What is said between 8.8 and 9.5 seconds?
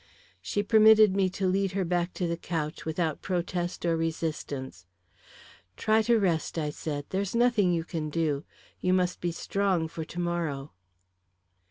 must be